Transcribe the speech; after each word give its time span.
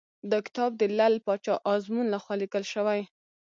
دا 0.31 0.39
کتاب 0.45 0.71
د 0.77 0.83
لعل 0.97 1.15
پاچا 1.25 1.55
ازمون 1.73 2.05
لخوا 2.13 2.35
لیکل 2.41 2.63
شوی. 2.73 3.01